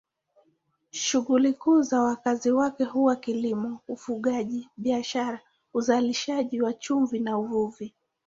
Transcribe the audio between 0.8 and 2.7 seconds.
Shughuli kuu za wakazi